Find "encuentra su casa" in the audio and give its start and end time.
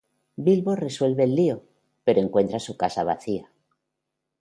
2.21-3.03